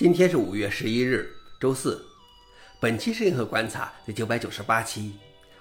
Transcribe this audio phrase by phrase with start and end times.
[0.00, 1.30] 今天是五月十一日，
[1.60, 2.02] 周四。
[2.80, 5.12] 本期是银河观察第九百九十八期，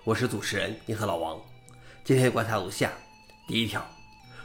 [0.06, 1.38] 我是主持人银河老王。
[2.06, 2.94] 今天观察如下：
[3.50, 3.86] 第一条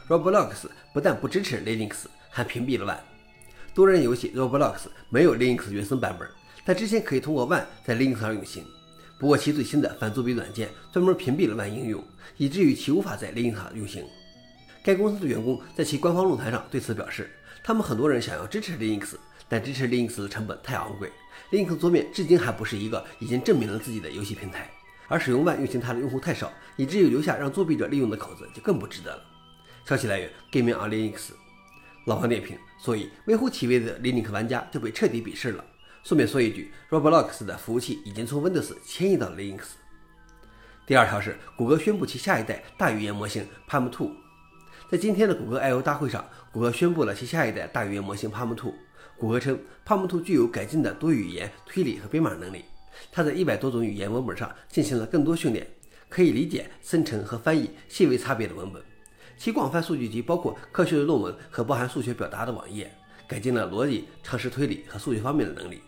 [0.09, 3.73] ，Roblox 不但不支持 Linux，还屏蔽了 Wine。
[3.73, 6.27] 多人游戏 Roblox 没有 Linux 原生版本，
[6.65, 8.65] 但之前可以通过 Wine 在 Linux 上运行。
[9.17, 12.03] 不过其最新的反作弊软件专门屏蔽了 Wine 应用，
[12.35, 14.05] 以至于其无法在 Linux 上运行。
[14.85, 17.27] 该公司的员工在其官方论坛上对此表示，
[17.63, 19.15] 他们很多人想要支持 Linux。
[19.49, 21.11] 但支持 Linux 的成本太昂贵
[21.51, 24.69] ，Linux 桌面至今还不是一个已经证明了自己的游戏平台，
[25.07, 29.23] 而使用 Wine 运行它的用户太少，以至于留下让作弊者利用的口子就更不值得了。
[29.85, 31.29] 消息来源：Gaming on Linux。
[32.05, 35.65] 老王点评：所以微乎其微的 Linux 玩家就被彻底鄙视了。
[36.03, 39.61] 顺便说一句，Roblox 的服务器已经从 Windows 迁移到了 Linux。
[40.87, 44.24] 第二条是，谷歌宣布其下一代大语言模型 Palm 2。
[44.87, 48.71] 在今天的谷歌 I/O 大会上，谷歌宣布了其下一代大语言模型 Palm 2。
[49.17, 52.65] 谷歌称，Palm 2具有改进的多语言推理和编码能力。
[53.11, 55.65] 它在一百多种语言文本上进行了更多训练，
[56.07, 58.79] 可以理解、生成和翻译细微差别的文本。
[59.35, 62.93] 其广泛数据集包括科学的论文和包含数学表达的网页，
[63.27, 65.81] 改进了逻辑、常识推理和数学方面的能力。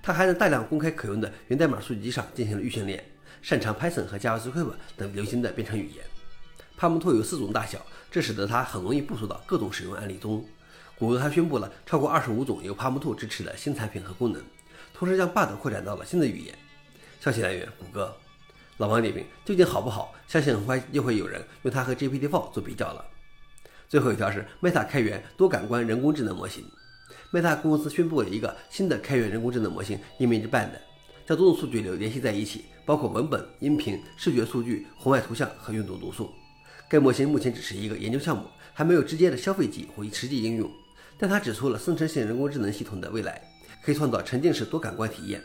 [0.00, 3.04] 它还在大量公开可用的源代码数据集上进行了预训练，
[3.42, 6.04] 擅长 Python 和 JavaScript 等流行的编程语言。
[6.78, 10.46] Palm 2有四种大小，这使得它很容易部署到各种使用案例中。
[10.96, 14.40] 谷歌还宣布了超过二十五种由 Palm 2支持的新产品和功能，
[14.94, 16.56] 同时将 Bard 扩展到了新的语言。
[17.20, 18.14] 消息来源：谷歌。
[18.76, 20.14] 老王点评：究竟好不好？
[20.28, 23.04] 相信很快又会有人用它和 GPT-4 做比较了。
[23.88, 26.64] 最后一条是 Meta 开源多感官人工智能模型。
[27.32, 30.70] Meta 公司宣布了一个新的开源人工智能模型 ImageBand，
[31.26, 36.30] 将多种数据流联系在一起，包括文本、音频、视觉数据、红外图像和运动读数。
[36.88, 40.70] 该模型目前只是一个研究项目，还没有直接的消费级或实际应用。
[41.18, 43.42] 但他指出了生成性人工智能系统的未来，
[43.82, 45.42] 可以创造沉浸式多感官体验。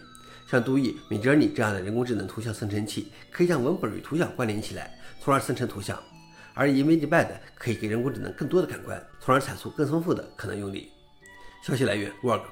[0.49, 5.97] 像杜易、Midjourney 这样的人工智能图像生成器，可以将文本与图像关联起来，从而生成图像；
[6.53, 10.91] 而 Image Bad 可以给人工智能更多的感官，从而产出更丰富的可能用例。
[11.65, 12.43] 消息来源：Work。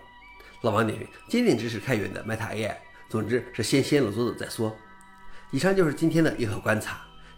[0.63, 2.75] 老王点评：坚定支持开源的 Meta AI。
[3.09, 4.75] 总之是先掀了桌子再说。
[5.51, 7.01] 以上就是今天的硬核观察。